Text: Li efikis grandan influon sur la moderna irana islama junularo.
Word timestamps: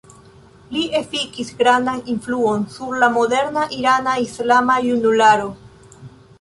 Li 0.75 0.79
efikis 0.99 1.51
grandan 1.59 2.01
influon 2.15 2.65
sur 2.79 2.97
la 3.05 3.11
moderna 3.19 3.69
irana 3.83 4.19
islama 4.27 4.83
junularo. 4.91 5.55